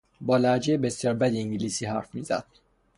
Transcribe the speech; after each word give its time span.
با 0.21 0.37
لهجهی 0.37 0.77
بسیار 0.77 1.13
بدی 1.13 1.39
انگلیسی 1.39 1.85
حرف 1.85 2.15
میزد. 2.15 2.45